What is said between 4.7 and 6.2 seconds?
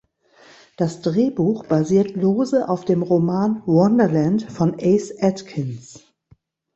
Ace Atkins.